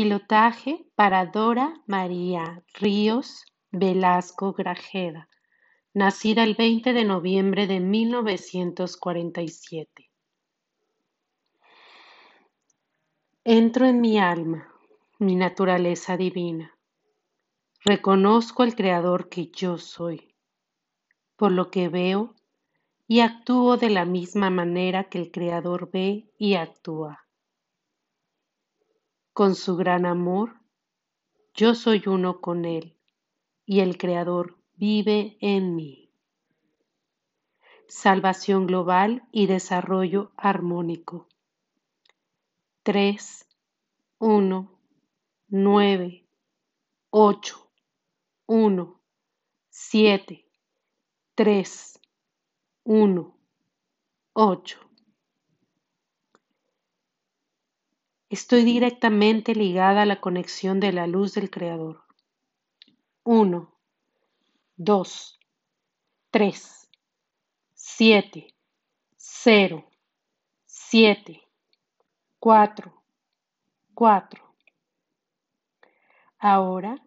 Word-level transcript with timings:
Pilotaje 0.00 0.86
para 0.94 1.26
Dora 1.26 1.82
María 1.88 2.62
Ríos 2.74 3.44
Velasco 3.72 4.52
Grajeda, 4.52 5.28
nacida 5.92 6.44
el 6.44 6.54
20 6.54 6.92
de 6.92 7.04
noviembre 7.04 7.66
de 7.66 7.80
1947. 7.80 10.08
Entro 13.42 13.86
en 13.86 14.00
mi 14.00 14.20
alma, 14.20 14.72
mi 15.18 15.34
naturaleza 15.34 16.16
divina. 16.16 16.78
Reconozco 17.84 18.62
al 18.62 18.76
Creador 18.76 19.28
que 19.28 19.48
yo 19.48 19.78
soy, 19.78 20.32
por 21.34 21.50
lo 21.50 21.72
que 21.72 21.88
veo 21.88 22.36
y 23.08 23.18
actúo 23.18 23.76
de 23.76 23.90
la 23.90 24.04
misma 24.04 24.48
manera 24.48 25.08
que 25.08 25.18
el 25.18 25.32
Creador 25.32 25.90
ve 25.90 26.30
y 26.38 26.54
actúa. 26.54 27.27
Con 29.38 29.54
su 29.54 29.76
gran 29.76 30.04
amor, 30.04 30.58
yo 31.54 31.76
soy 31.76 32.02
uno 32.08 32.40
con 32.40 32.64
Él 32.64 32.98
y 33.64 33.78
el 33.78 33.96
Creador 33.96 34.58
vive 34.74 35.38
en 35.40 35.76
mí. 35.76 36.10
Salvación 37.86 38.66
global 38.66 39.28
y 39.30 39.46
desarrollo 39.46 40.32
armónico. 40.36 41.28
3, 42.82 43.46
1, 44.18 44.80
9, 45.46 46.26
8, 47.10 47.70
1, 48.46 49.00
7, 49.68 50.48
3, 51.36 52.00
1, 52.82 53.38
8. 54.32 54.87
Estoy 58.30 58.62
directamente 58.62 59.54
ligada 59.54 60.02
a 60.02 60.06
la 60.06 60.20
conexión 60.20 60.80
de 60.80 60.92
la 60.92 61.06
luz 61.06 61.32
del 61.32 61.48
Creador. 61.48 62.04
1, 63.24 63.74
2, 64.76 65.40
3, 66.30 66.90
7, 67.72 68.54
0, 69.16 69.90
7, 70.66 71.42
4, 72.38 73.02
4. 73.94 74.54
Ahora, 76.38 77.02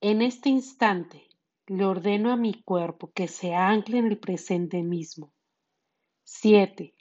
en 0.00 0.22
este 0.22 0.48
instante, 0.48 1.28
le 1.66 1.84
ordeno 1.84 2.32
a 2.32 2.36
mi 2.36 2.62
cuerpo 2.62 3.12
que 3.12 3.28
se 3.28 3.54
ancle 3.54 3.98
en 3.98 4.06
el 4.06 4.18
presente 4.18 4.82
mismo. 4.82 5.30
7, 6.22 6.94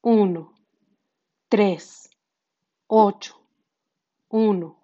1, 0.00 0.54
3, 1.50 2.10
8, 2.88 3.34
1, 4.28 4.78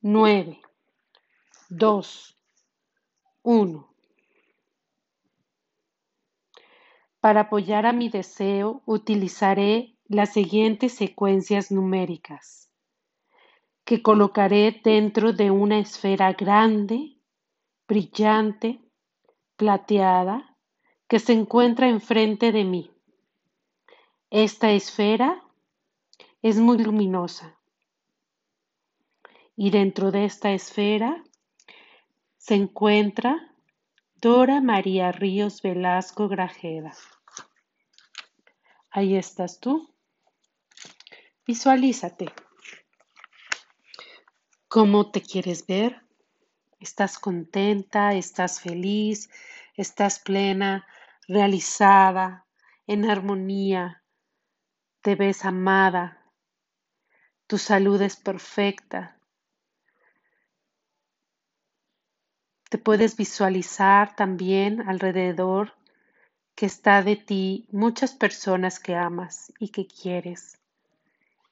9, 0.00 0.60
2, 1.68 2.38
1. 3.44 3.94
Para 7.20 7.42
apoyar 7.42 7.86
a 7.86 7.92
mi 7.92 8.08
deseo 8.08 8.82
utilizaré 8.84 9.96
las 10.06 10.32
siguientes 10.32 10.94
secuencias 10.94 11.70
numéricas 11.70 12.68
que 13.84 14.02
colocaré 14.02 14.80
dentro 14.82 15.32
de 15.32 15.52
una 15.52 15.78
esfera 15.78 16.32
grande, 16.32 17.20
brillante, 17.86 18.80
plateada, 19.54 20.56
que 21.06 21.20
se 21.20 21.32
encuentra 21.32 21.88
enfrente 21.88 22.50
de 22.50 22.64
mí. 22.64 22.90
Esta 24.30 24.72
esfera 24.72 25.43
es 26.44 26.58
muy 26.58 26.76
luminosa. 26.76 27.58
Y 29.56 29.70
dentro 29.70 30.10
de 30.10 30.26
esta 30.26 30.52
esfera 30.52 31.24
se 32.36 32.54
encuentra 32.54 33.54
Dora 34.16 34.60
María 34.60 35.10
Ríos 35.10 35.62
Velasco 35.62 36.28
Grajeda. 36.28 36.92
Ahí 38.90 39.16
estás 39.16 39.58
tú. 39.58 39.88
Visualízate. 41.46 42.26
¿Cómo 44.68 45.10
te 45.10 45.22
quieres 45.22 45.66
ver? 45.66 46.02
¿Estás 46.78 47.18
contenta? 47.18 48.12
¿Estás 48.12 48.60
feliz? 48.60 49.30
¿Estás 49.76 50.18
plena? 50.18 50.86
¿Realizada? 51.26 52.46
¿En 52.86 53.08
armonía? 53.08 54.02
¿Te 55.00 55.14
ves 55.14 55.46
amada? 55.46 56.20
Tu 57.46 57.58
salud 57.58 58.00
es 58.00 58.16
perfecta. 58.16 59.18
Te 62.70 62.78
puedes 62.78 63.16
visualizar 63.16 64.16
también 64.16 64.88
alrededor 64.88 65.74
que 66.54 66.66
está 66.66 67.02
de 67.02 67.16
ti 67.16 67.68
muchas 67.70 68.14
personas 68.14 68.80
que 68.80 68.94
amas 68.94 69.52
y 69.58 69.68
que 69.68 69.86
quieres 69.86 70.58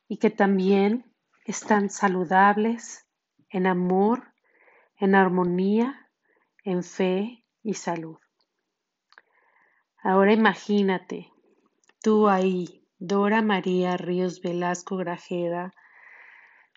y 0.08 0.16
que 0.16 0.30
también 0.30 1.04
están 1.44 1.90
saludables 1.90 3.06
en 3.50 3.66
amor, 3.66 4.32
en 4.96 5.14
armonía, 5.14 6.08
en 6.64 6.82
fe 6.82 7.44
y 7.62 7.74
salud. 7.74 8.18
Ahora 10.02 10.32
imagínate 10.32 11.30
tú 12.02 12.28
ahí, 12.28 12.84
Dora 12.98 13.42
María 13.42 13.96
Ríos 13.96 14.40
Velasco 14.40 14.96
Grajeda, 14.96 15.72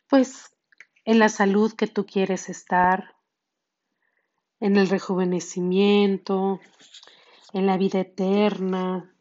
pues 0.09 0.55
en 1.03 1.19
la 1.19 1.29
salud 1.29 1.73
que 1.73 1.87
tú 1.87 2.05
quieres 2.05 2.49
estar, 2.49 3.15
en 4.59 4.77
el 4.77 4.89
rejuvenecimiento, 4.89 6.59
en 7.53 7.65
la 7.65 7.77
vida 7.77 7.99
eterna, 7.99 9.13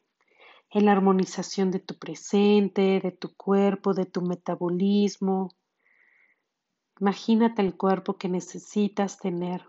en 0.70 0.86
la 0.86 0.92
armonización 0.92 1.70
de 1.70 1.80
tu 1.80 1.98
presente, 1.98 3.00
de 3.00 3.12
tu 3.12 3.34
cuerpo, 3.34 3.94
de 3.94 4.06
tu 4.06 4.22
metabolismo. 4.22 5.54
Imagínate 7.00 7.62
el 7.62 7.76
cuerpo 7.76 8.16
que 8.16 8.28
necesitas 8.28 9.18
tener 9.18 9.64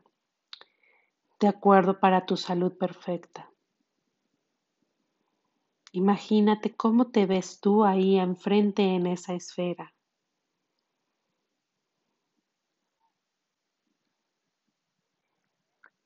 de 1.39 1.47
acuerdo 1.47 1.99
para 1.99 2.25
tu 2.25 2.37
salud 2.37 2.77
perfecta. 2.77 3.51
Imagínate 5.91 6.75
cómo 6.75 7.07
te 7.07 7.25
ves 7.25 7.59
tú 7.59 7.85
ahí 7.85 8.17
enfrente 8.17 8.83
en 8.83 9.07
esa 9.07 9.33
esfera. 9.33 9.94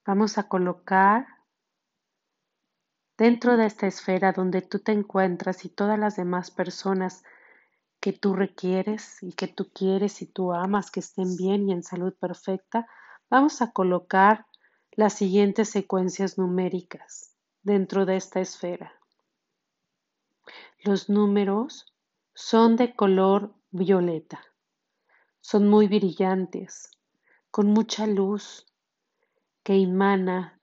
Vamos 0.09 0.39
a 0.39 0.47
colocar 0.47 1.27
dentro 3.15 3.57
de 3.57 3.67
esta 3.67 3.85
esfera 3.85 4.31
donde 4.31 4.63
tú 4.63 4.79
te 4.79 4.91
encuentras 4.91 5.65
y 5.65 5.69
todas 5.69 5.99
las 5.99 6.15
demás 6.15 6.49
personas 6.49 7.23
que 7.99 8.11
tú 8.11 8.33
requieres 8.33 9.21
y 9.21 9.33
que 9.33 9.47
tú 9.47 9.69
quieres 9.71 10.23
y 10.23 10.25
tú 10.25 10.51
amas 10.51 10.89
que 10.89 11.01
estén 11.01 11.35
bien 11.37 11.69
y 11.69 11.73
en 11.73 11.83
salud 11.83 12.15
perfecta, 12.19 12.87
vamos 13.29 13.61
a 13.61 13.71
colocar 13.71 14.47
las 14.93 15.13
siguientes 15.13 15.69
secuencias 15.69 16.39
numéricas 16.39 17.35
dentro 17.61 18.07
de 18.07 18.15
esta 18.15 18.39
esfera. 18.39 18.91
Los 20.83 21.07
números 21.07 21.93
son 22.33 22.77
de 22.77 22.95
color 22.95 23.53
violeta, 23.69 24.41
son 25.39 25.69
muy 25.69 25.87
brillantes, 25.87 26.89
con 27.51 27.67
mucha 27.67 28.07
luz, 28.07 28.65
que 29.69 29.75
emana 29.75 30.59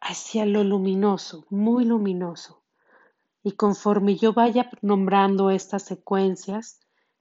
hacia 0.00 0.46
lo 0.46 0.64
luminoso, 0.64 1.44
muy 1.50 1.84
luminoso. 1.84 2.62
Y 3.42 3.52
conforme 3.52 4.16
yo 4.16 4.32
vaya 4.32 4.70
nombrando 4.80 5.50
estas 5.50 5.82
secuencias, 5.82 6.80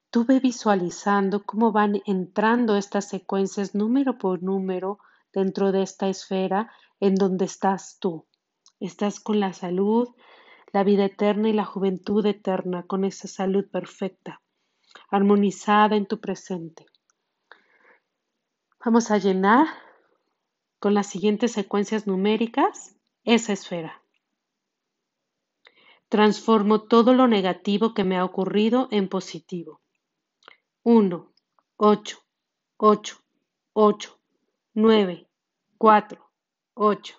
tú 0.09 0.23
ve 0.23 0.40
visualizando 0.40 1.43
cómo 1.43 1.73
van 1.73 2.02
entrando 2.05 2.78
estas 2.78 3.09
secuencias 3.09 3.76
número 3.76 4.17
por 4.17 4.41
número 4.41 4.99
dentro 5.34 5.73
de 5.73 5.81
esta 5.81 6.08
esfera 6.08 6.72
en 7.02 7.16
donde 7.16 7.43
estás 7.43 7.97
tú. 7.99 8.25
Estás 8.79 9.20
con 9.20 9.41
la 9.41 9.52
salud, 9.52 10.08
la 10.72 10.85
vida 10.85 11.03
eterna 11.03 11.49
y 11.49 11.53
la 11.53 11.66
juventud 11.66 12.25
eterna, 12.25 12.84
con 12.84 13.03
esa 13.03 13.28
salud 13.28 13.70
perfecta, 13.70 14.41
armonizada 15.09 15.97
en 15.97 16.05
tu 16.05 16.22
presente. 16.22 16.85
Vamos 18.79 19.11
a 19.11 19.17
llenar 19.17 19.67
con 20.79 20.93
las 20.93 21.08
siguientes 21.08 21.52
secuencias 21.52 22.08
numéricas 22.08 22.96
esa 23.23 23.53
esfera. 23.53 24.02
Transformo 26.08 26.84
todo 26.84 27.14
lo 27.14 27.28
negativo 27.28 27.93
que 27.93 28.03
me 28.03 28.17
ha 28.17 28.26
ocurrido 28.26 28.87
en 28.91 29.09
positivo. 29.09 29.81
1, 30.84 31.31
8, 31.78 32.17
8, 32.78 33.23
8, 33.73 34.20
9, 34.73 35.28
4, 35.78 36.31
8. 36.73 37.16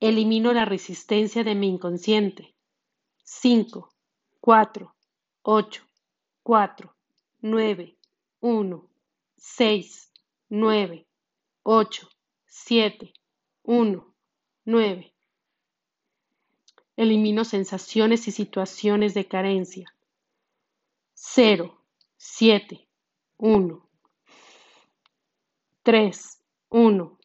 Elimino 0.00 0.52
la 0.52 0.64
resistencia 0.64 1.44
de 1.44 1.54
mi 1.54 1.68
inconsciente. 1.68 2.54
5, 3.24 3.92
4, 4.40 4.94
8, 5.42 5.82
4, 6.42 6.94
nueve, 7.40 7.98
uno, 8.40 8.88
seis, 9.36 10.10
nueve, 10.48 11.07
ocho, 11.62 12.08
siete, 12.46 13.12
uno, 13.62 14.14
nueve. 14.64 15.14
Elimino 16.96 17.44
sensaciones 17.44 18.28
y 18.28 18.32
situaciones 18.32 19.14
de 19.14 19.28
carencia. 19.28 19.94
Cero, 21.14 21.84
siete, 22.16 22.88
uno, 23.36 23.88
tres, 25.82 26.42
uno, 26.68 27.18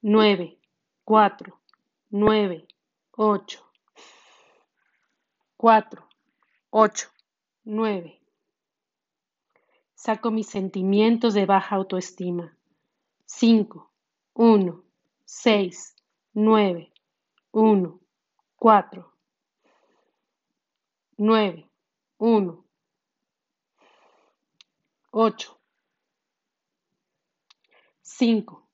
nueve, 0.00 0.58
cuatro, 1.04 1.60
nueve, 2.10 2.66
ocho, 3.12 3.70
cuatro, 5.56 6.08
ocho, 6.70 7.08
nueve. 7.64 8.20
Saco 9.94 10.30
mis 10.30 10.48
sentimientos 10.48 11.34
de 11.34 11.46
baja 11.46 11.76
autoestima. 11.76 12.57
Cinco, 13.30 13.92
uno, 14.32 14.84
seis, 15.26 15.94
nueve, 16.32 16.90
uno, 17.52 18.00
cuatro, 18.56 19.12
nueve, 21.18 21.70
uno, 22.16 22.64
ocho, 25.12 25.60
cinco, 28.00 28.66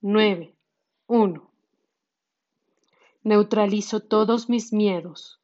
nueve, 0.00 0.56
uno. 1.06 1.52
Neutralizo 3.22 4.00
todos 4.00 4.48
mis 4.48 4.72
miedos. 4.72 5.38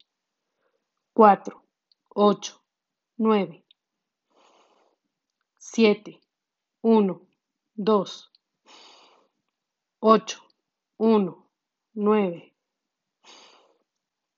Cuatro, 1.13 1.63
ocho, 2.09 2.61
nueve, 3.15 3.63
siete, 5.57 6.19
uno, 6.81 7.21
dos, 7.73 8.26
ocho, 10.09 10.41
uno, 10.95 11.51
nueve, 11.93 12.55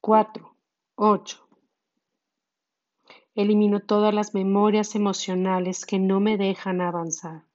cuatro, 0.02 0.58
ocho. 0.96 1.48
Elimino 3.36 3.80
todas 3.80 4.12
las 4.12 4.34
memorias 4.34 4.96
emocionales 4.96 5.86
que 5.86 6.00
no 6.00 6.20
me 6.22 6.38
dejan 6.38 6.82
avanzar. 6.82 7.46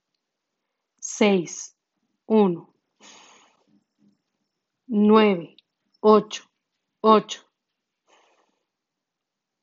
Seis, 1.01 1.77
uno, 2.27 2.73
nueve, 4.87 5.57
ocho, 6.01 6.45
ocho, 7.01 7.43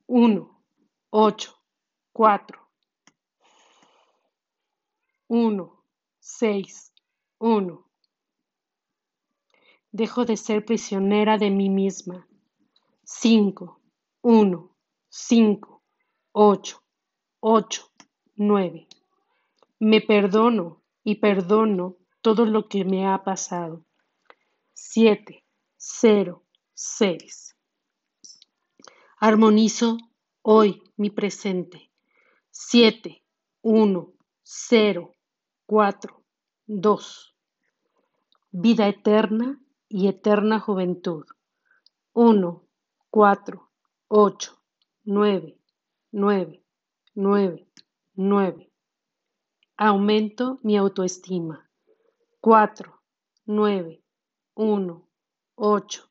uno, 0.07 0.62
ocho, 1.09 1.56
cuatro, 2.12 2.59
uno, 5.30 5.86
seis, 6.19 6.92
uno. 7.39 7.91
Dejo 9.94 10.24
de 10.24 10.38
ser 10.38 10.64
prisionera 10.64 11.38
de 11.38 11.50
mí 11.50 11.70
misma. 11.70 12.26
Cinco, 13.04 13.82
uno, 14.22 14.78
cinco, 15.10 15.84
ocho, 16.32 16.82
ocho, 17.42 17.92
nueve. 18.36 18.88
Me 19.80 20.00
perdono 20.00 20.82
y 21.04 21.16
perdono 21.16 21.98
todo 22.22 22.46
lo 22.46 22.70
que 22.70 22.86
me 22.86 23.06
ha 23.06 23.22
pasado. 23.26 23.86
Siete, 24.72 25.44
cero, 25.76 26.46
seis. 26.74 27.58
Armonizo 29.20 29.98
hoy 30.42 30.82
mi 30.96 31.10
presente. 31.10 31.92
Siete, 32.50 33.26
uno, 33.62 34.14
cero, 34.42 35.16
cuatro, 35.66 36.24
dos. 36.66 37.36
Vida 38.52 38.88
eterna 38.88 39.60
y 39.94 40.08
eterna 40.08 40.60
juventud. 40.60 41.26
Uno, 42.14 42.64
cuatro, 43.10 43.70
ocho, 44.08 44.58
nueve, 45.04 45.60
nueve, 46.12 46.64
nueve, 47.14 47.68
nueve. 48.16 48.72
Aumento 49.76 50.60
mi 50.64 50.78
autoestima. 50.78 51.70
Cuatro, 52.40 53.02
nueve, 53.46 54.02
uno, 54.56 55.10
ocho, 55.56 56.10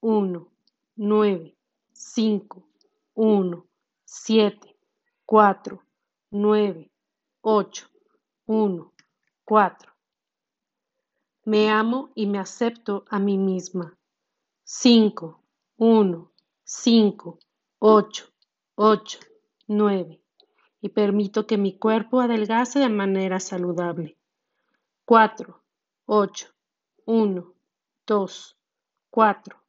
uno, 0.00 0.52
nueve, 0.96 1.56
cinco, 1.92 2.68
uno, 3.14 3.66
siete, 4.04 4.76
cuatro, 5.24 5.82
nueve, 6.30 6.92
ocho, 7.40 7.88
uno, 8.46 8.92
cuatro. 9.44 9.93
Me 11.46 11.68
amo 11.68 12.10
y 12.14 12.26
me 12.26 12.38
acepto 12.38 13.04
a 13.10 13.18
mí 13.18 13.36
misma. 13.36 13.98
Cinco, 14.62 15.42
uno, 15.76 16.32
cinco, 16.62 17.38
ocho, 17.78 18.32
ocho, 18.76 19.18
nueve. 19.66 20.22
Y 20.80 20.88
permito 20.88 21.46
que 21.46 21.58
mi 21.58 21.78
cuerpo 21.78 22.20
adelgace 22.20 22.78
de 22.78 22.88
manera 22.88 23.40
saludable. 23.40 24.16
Cuatro, 25.04 25.62
ocho, 26.06 26.48
uno, 27.04 27.52
dos, 28.06 28.56
cuatro, 29.10 29.62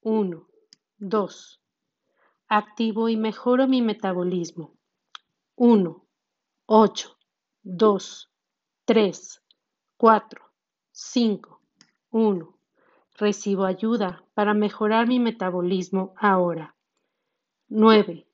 uno, 0.00 0.48
dos. 0.96 1.60
Activo 2.48 3.10
y 3.10 3.18
mejoro 3.18 3.68
mi 3.68 3.82
metabolismo. 3.82 4.72
Uno, 5.56 6.06
ocho, 6.64 7.18
dos, 7.62 8.30
tres, 8.86 9.42
cuatro, 9.98 10.47
cinco, 10.98 11.60
uno. 12.10 12.58
Recibo 13.16 13.64
ayuda 13.64 14.24
para 14.34 14.52
mejorar 14.52 15.06
mi 15.06 15.20
metabolismo 15.20 16.12
ahora. 16.16 16.74
Nueve, 17.68 18.26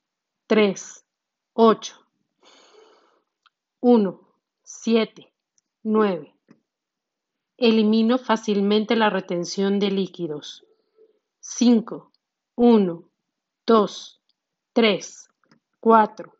tres, 0.46 1.04
ocho, 1.52 1.94
uno, 3.80 4.20
siete, 4.62 5.34
nueve. 5.82 6.34
Elimino 7.58 8.16
fácilmente 8.16 8.96
la 8.96 9.10
retención 9.10 9.78
de 9.78 9.90
líquidos. 9.90 10.64
Cinco, 11.40 12.12
uno, 12.56 13.10
dos, 13.66 14.22
tres, 14.72 15.28
cuatro, 15.80 16.32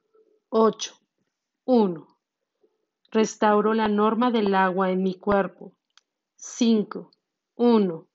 ocho, 0.48 0.94
uno. 1.66 2.16
Restauro 3.10 3.74
la 3.74 3.88
norma 3.88 4.30
del 4.30 4.54
agua 4.54 4.90
en 4.90 5.02
mi 5.02 5.14
cuerpo. 5.14 5.74
Cinco, 6.46 7.10
uno, 7.56 8.06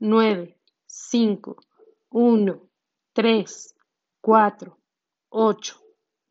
nueve, 0.00 0.58
cinco, 0.86 1.56
uno, 2.10 2.68
tres, 3.12 3.76
cuatro, 4.20 4.76
ocho, 5.28 5.80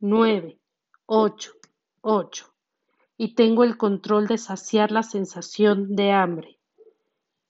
nueve, 0.01 0.59
ocho, 1.05 1.53
ocho. 2.01 2.53
Y 3.17 3.35
tengo 3.35 3.63
el 3.63 3.77
control 3.77 4.27
de 4.27 4.37
saciar 4.37 4.91
la 4.91 5.01
sensación 5.01 5.95
de 5.95 6.11
hambre. 6.11 6.59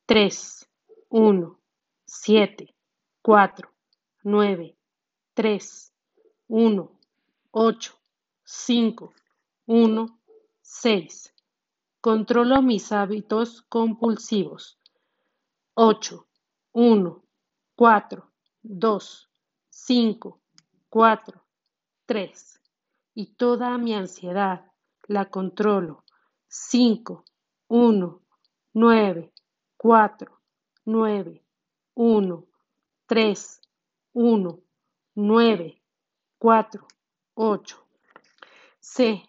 Tres, 0.05 0.69
uno, 1.09 1.59
siete, 2.05 2.75
cuatro, 3.23 3.73
nueve, 4.23 4.77
tres, 5.33 5.91
uno, 6.47 6.91
ocho, 7.49 7.95
cinco, 8.43 9.13
uno, 9.65 10.19
seis. 10.61 11.34
Controlo 12.05 12.61
mis 12.61 12.91
hábitos 12.91 13.63
compulsivos. 13.63 14.79
Ocho, 15.73 16.27
uno, 16.71 17.23
cuatro, 17.75 18.31
dos, 18.61 19.27
cinco, 19.71 20.39
cuatro, 20.87 21.43
tres. 22.05 22.61
Y 23.15 23.33
toda 23.33 23.75
mi 23.79 23.95
ansiedad 23.95 24.71
la 25.07 25.31
controlo. 25.31 26.03
Cinco, 26.47 27.25
uno, 27.69 28.21
nueve, 28.71 29.33
cuatro, 29.75 30.43
nueve, 30.85 31.43
uno, 31.95 32.45
tres, 33.07 33.61
uno, 34.13 34.59
nueve, 35.15 35.81
cuatro, 36.37 36.85
ocho. 37.33 37.83
Sé 38.79 39.23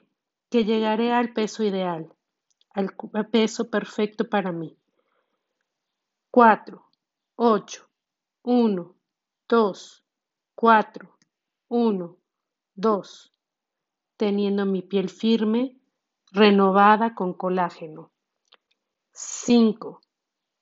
que 0.50 0.66
llegaré 0.66 1.14
al 1.14 1.33
peso 1.33 1.64
ideal, 1.64 2.12
al 2.76 2.95
peso 3.30 3.71
perfecto 3.71 4.28
para 4.28 4.52
mí. 4.52 4.76
Cuatro, 6.30 6.90
ocho, 7.35 7.88
uno, 8.42 8.95
dos, 9.49 10.04
cuatro, 10.54 11.16
uno, 11.68 12.18
dos. 12.75 13.33
Teniendo 14.18 14.66
mi 14.66 14.83
piel 14.83 15.09
firme, 15.09 15.80
renovada 16.33 17.14
con 17.14 17.33
colágeno. 17.33 18.12
Cinco, 19.11 20.02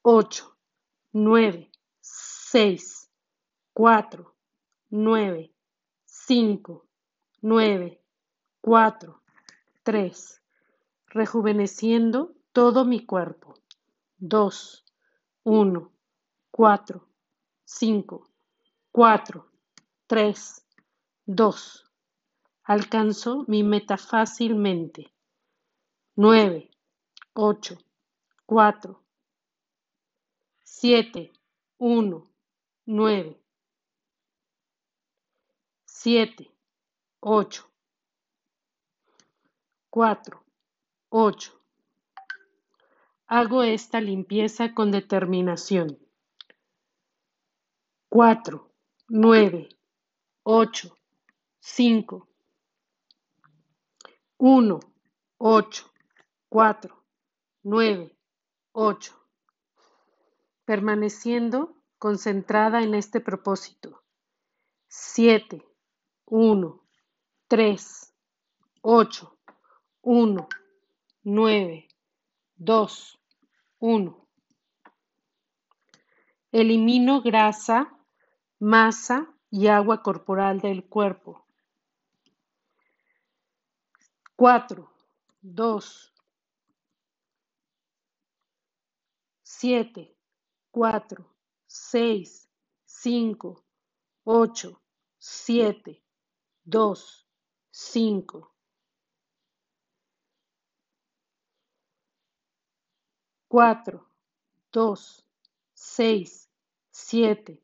ocho, 0.03 0.57
nueve, 1.13 1.73
seis, 2.01 3.11
cuatro, 3.73 4.37
nueve, 4.91 5.53
cinco, 6.05 6.87
nueve, 7.43 8.01
cuatro, 8.61 9.21
3. 9.83 10.44
Rejuveneciendo 11.15 12.35
todo 12.51 12.85
mi 12.85 13.07
cuerpo. 13.07 13.55
2, 14.19 14.85
1, 15.45 15.93
4, 16.51 17.09
5, 17.65 18.31
4, 18.91 19.53
3, 20.09 20.67
2. 21.27 21.93
Alcanzo 22.65 23.45
mi 23.47 23.63
meta 23.63 23.97
fácilmente. 23.97 25.15
9, 26.17 26.69
8, 27.35 27.79
4, 28.45 29.05
7, 30.65 31.33
1, 31.79 32.31
9, 32.87 33.43
7, 35.85 36.51
8, 37.21 37.71
4, 39.91 40.44
8. 41.17 41.53
Hago 43.29 43.63
esta 43.63 44.01
limpieza 44.01 44.75
con 44.75 44.91
determinación. 44.91 45.97
4, 48.09 48.69
9, 49.11 49.69
8, 50.43 50.99
5, 51.61 52.29
1, 54.39 54.81
8, 55.39 55.93
4, 56.49 57.05
9, 57.63 58.19
8. 58.73 59.27
Permaneciendo 60.65 61.77
concentrada 61.97 62.83
en 62.83 62.97
este 62.97 63.21
propósito. 63.21 64.03
7, 64.89 65.65
1, 66.25 66.85
3, 67.47 68.15
8, 68.81 69.39
1, 70.03 70.49
9, 71.27 71.89
2, 72.57 73.19
1. 73.79 74.29
Elimino 76.53 77.23
grasa, 77.23 77.99
masa 78.59 79.35
y 79.51 79.69
agua 79.69 80.03
corporal 80.03 80.61
del 80.61 80.85
cuerpo. 80.85 81.47
4, 84.37 84.93
2, 85.41 86.13
7, 89.43 90.15
4, 90.73 91.35
6, 91.67 92.51
5, 92.85 93.65
8, 94.25 94.83
7, 95.17 96.03
2, 96.65 97.29
5. 97.71 98.54
4, 103.55 104.05
2, 104.73 105.25
6, 105.75 106.51
7, 106.91 107.63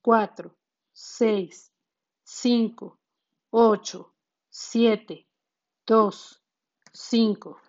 4, 0.00 0.56
6, 0.94 1.72
5, 2.24 2.98
8, 3.50 4.14
7, 4.48 5.26
2, 5.84 6.42
5. 6.90 7.60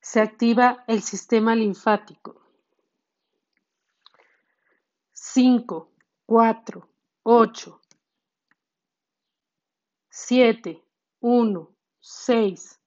Se 0.00 0.20
activa 0.20 0.82
el 0.88 1.02
sistema 1.02 1.54
linfático. 1.54 2.42
5, 5.12 5.92
4, 6.26 6.88
8, 7.22 7.80
7, 10.10 10.84
1, 11.20 11.76
6, 12.00 12.77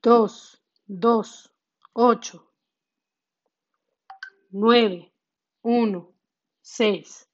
2, 0.00 0.62
2, 0.86 1.50
8, 1.92 2.52
9, 4.52 5.12
1, 5.62 6.12
6. 6.62 7.28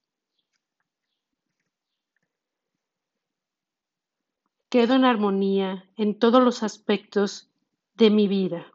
Quedo 4.70 4.94
en 4.94 5.04
armonía 5.04 5.90
en 5.98 6.18
todos 6.18 6.42
los 6.42 6.62
aspectos 6.62 7.50
de 7.96 8.08
mi 8.08 8.28
vida, 8.28 8.72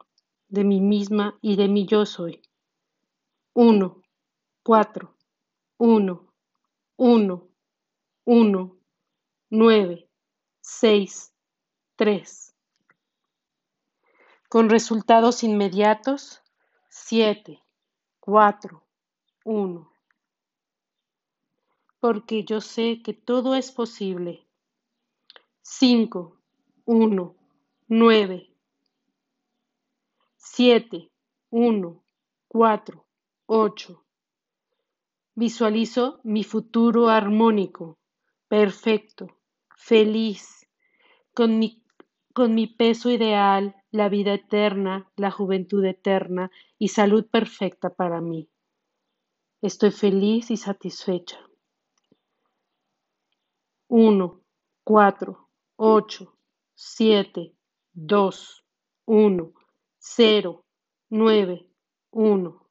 de 0.48 0.62
mí 0.62 0.80
misma 0.80 1.36
y 1.42 1.56
de 1.56 1.66
mi 1.66 1.84
yo 1.84 2.06
soy. 2.06 2.40
1, 3.54 4.02
4, 4.62 5.16
1, 5.78 6.32
1, 6.96 7.48
1, 8.24 8.76
9, 9.50 10.08
6, 10.60 11.32
3 11.96 12.49
con 14.50 14.68
resultados 14.68 15.44
inmediatos, 15.44 16.42
7, 16.88 17.62
4, 18.18 18.82
1. 19.44 19.92
Porque 22.00 22.42
yo 22.42 22.60
sé 22.60 23.00
que 23.00 23.14
todo 23.14 23.54
es 23.54 23.70
posible. 23.70 24.44
5, 25.62 26.36
1, 26.84 27.36
9, 27.86 28.50
7, 30.34 31.12
1, 31.50 32.04
4, 32.48 33.06
8. 33.46 34.04
Visualizo 35.36 36.18
mi 36.24 36.42
futuro 36.42 37.08
armónico, 37.08 38.00
perfecto, 38.48 39.28
feliz, 39.76 40.66
con 41.34 41.60
mi, 41.60 41.84
con 42.34 42.52
mi 42.56 42.66
peso 42.66 43.10
ideal, 43.10 43.79
la 43.90 44.08
vida 44.08 44.34
eterna, 44.34 45.10
la 45.16 45.30
juventud 45.30 45.84
eterna 45.84 46.50
y 46.78 46.88
salud 46.88 47.26
perfecta 47.26 47.90
para 47.90 48.20
mí. 48.20 48.48
Estoy 49.62 49.90
feliz 49.90 50.50
y 50.50 50.56
satisfecha. 50.56 51.38
1, 53.88 54.40
4, 54.84 55.48
8, 55.76 56.36
7, 56.74 57.54
2, 57.92 58.64
1, 59.06 59.52
0, 59.98 60.64
9, 61.10 61.66
1. 62.12 62.66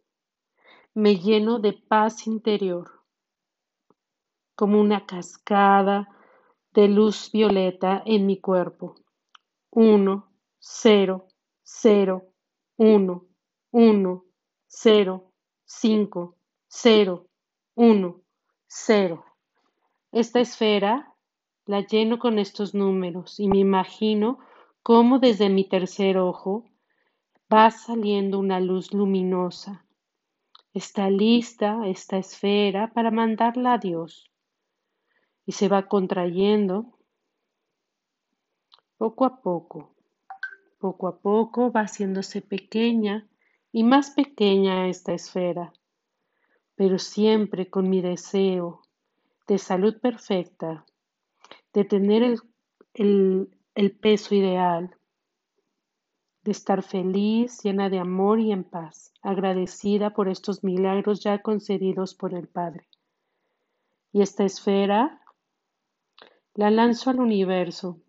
Me 0.94 1.16
lleno 1.18 1.60
de 1.60 1.74
paz 1.74 2.26
interior, 2.26 3.04
como 4.56 4.80
una 4.80 5.06
cascada 5.06 6.08
de 6.72 6.88
luz 6.88 7.32
violeta 7.32 8.02
en 8.06 8.26
mi 8.26 8.40
cuerpo. 8.40 8.96
1, 9.72 10.29
cero, 10.60 11.28
cero, 11.64 12.34
uno, 12.78 13.26
uno, 13.72 14.26
cero, 14.68 15.32
cinco, 15.66 16.36
cero, 16.68 17.28
uno, 17.76 18.22
cero. 18.68 19.26
Esta 20.12 20.40
esfera 20.40 21.14
la 21.66 21.82
lleno 21.82 22.20
con 22.20 22.40
estos 22.40 22.74
números 22.74 23.40
y 23.40 23.48
me 23.48 23.60
imagino 23.60 24.40
cómo 24.84 25.20
desde 25.20 25.50
mi 25.50 25.68
tercer 25.68 26.18
ojo 26.18 26.66
va 27.52 27.72
saliendo 27.72 28.40
una 28.40 28.60
luz 28.60 28.94
luminosa. 28.94 29.86
Está 30.74 31.10
lista 31.10 31.88
esta 31.88 32.18
esfera 32.18 32.92
para 32.94 33.12
mandarla 33.12 33.74
a 33.74 33.78
Dios 33.78 34.30
y 35.46 35.54
se 35.54 35.68
va 35.68 35.88
contrayendo 35.88 36.98
poco 38.98 39.26
a 39.26 39.42
poco 39.42 39.96
poco 40.80 41.08
a 41.08 41.20
poco 41.20 41.72
va 41.72 41.82
haciéndose 41.82 42.42
pequeña 42.42 43.28
y 43.72 43.84
más 43.84 44.12
pequeña 44.12 44.88
esta 44.88 45.14
esfera, 45.14 45.74
pero 46.76 46.98
siempre 46.98 47.70
con 47.70 47.90
mi 47.90 48.02
deseo 48.02 48.82
de 49.48 49.58
salud 49.58 50.00
perfecta, 50.00 50.86
de 51.74 51.84
tener 51.84 52.24
el, 52.94 53.50
el 53.76 53.92
peso 53.92 54.34
ideal, 54.34 54.96
de 56.44 56.52
estar 56.52 56.82
feliz, 56.82 57.62
llena 57.64 57.90
de 57.90 58.00
amor 58.00 58.40
y 58.40 58.52
en 58.52 58.64
paz, 58.64 59.14
agradecida 59.22 60.12
por 60.12 60.30
estos 60.30 60.64
milagros 60.64 61.22
ya 61.22 61.42
concedidos 61.42 62.16
por 62.16 62.34
el 62.34 62.48
Padre. 62.48 62.88
Y 64.12 64.22
esta 64.22 64.46
esfera 64.46 65.22
la 66.56 66.72
lanzo 66.72 67.10
al 67.10 67.20
universo 67.20 68.02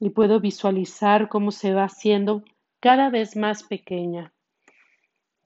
y 0.00 0.10
puedo 0.10 0.40
visualizar 0.40 1.28
cómo 1.28 1.52
se 1.52 1.72
va 1.72 1.84
haciendo 1.84 2.42
cada 2.80 3.10
vez 3.10 3.36
más 3.36 3.62
pequeña. 3.62 4.32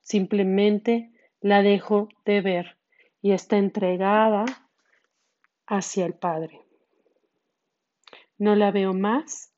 Simplemente 0.01 1.11
la 1.41 1.61
dejo 1.61 2.09
de 2.25 2.41
ver 2.41 2.79
y 3.21 3.33
está 3.33 3.59
entregada 3.59 4.45
hacia 5.67 6.07
el 6.07 6.15
Padre. 6.15 6.63
No 8.39 8.55
la 8.55 8.71
veo 8.71 8.95
más 8.95 9.53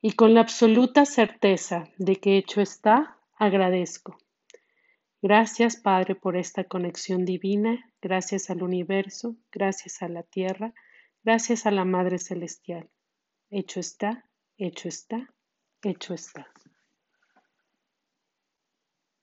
y 0.00 0.12
con 0.12 0.32
la 0.32 0.40
absoluta 0.40 1.04
certeza 1.04 1.88
de 1.98 2.16
que 2.16 2.38
hecho 2.38 2.60
está, 2.60 3.18
agradezco. 3.36 4.16
Gracias 5.20 5.76
Padre 5.76 6.14
por 6.14 6.36
esta 6.36 6.64
conexión 6.64 7.26
divina, 7.26 7.92
gracias 8.00 8.48
al 8.48 8.62
universo, 8.62 9.36
gracias 9.50 10.00
a 10.00 10.08
la 10.08 10.22
tierra, 10.22 10.72
Gracias 11.22 11.66
a 11.66 11.70
la 11.70 11.84
Madre 11.84 12.18
Celestial. 12.18 12.88
Hecho 13.52 13.80
está, 13.80 14.24
hecho 14.58 14.86
está, 14.86 15.28
hecho 15.82 16.14
está. 16.14 16.46